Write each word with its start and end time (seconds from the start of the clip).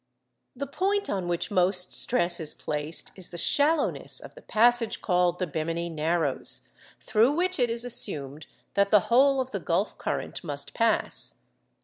The 0.55 0.65
point 0.65 1.11
on 1.11 1.27
which 1.27 1.51
most 1.51 1.93
stress 1.93 2.39
is 2.39 2.55
placed 2.55 3.11
is 3.15 3.29
the 3.29 3.37
shallowness 3.37 4.19
of 4.19 4.33
the 4.33 4.41
passage 4.41 4.99
called 4.99 5.37
the 5.37 5.45
'Bemini 5.45 5.89
Narrows,' 5.89 6.67
through 6.99 7.33
which 7.33 7.59
it 7.59 7.69
is 7.69 7.85
assumed 7.85 8.47
that 8.73 8.89
the 8.89 9.01
whole 9.13 9.39
of 9.39 9.51
the 9.51 9.59
Gulf 9.59 9.99
current 9.99 10.43
must 10.43 10.73
pass. 10.73 11.35